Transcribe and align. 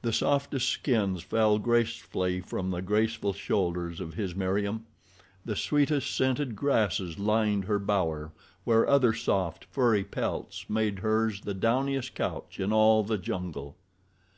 The 0.00 0.10
softest 0.10 0.70
skins 0.70 1.22
fell 1.22 1.58
gracefully 1.58 2.40
from 2.40 2.70
the 2.70 2.80
graceful 2.80 3.34
shoulders 3.34 4.00
of 4.00 4.14
his 4.14 4.34
Meriem. 4.34 4.86
The 5.44 5.54
sweetest 5.54 6.16
scented 6.16 6.56
grasses 6.56 7.18
lined 7.18 7.66
her 7.66 7.78
bower 7.78 8.32
where 8.64 8.88
other 8.88 9.12
soft, 9.12 9.66
furry 9.66 10.02
pelts 10.02 10.70
made 10.70 11.00
hers 11.00 11.42
the 11.42 11.54
downiest 11.54 12.14
couch 12.14 12.58
in 12.58 12.72
all 12.72 13.02
the 13.04 13.18
jungle. 13.18 13.76